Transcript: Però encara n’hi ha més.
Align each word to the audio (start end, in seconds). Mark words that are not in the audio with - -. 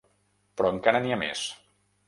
Però 0.61 0.71
encara 0.77 1.03
n’hi 1.05 1.15
ha 1.17 1.21
més. 1.27 1.47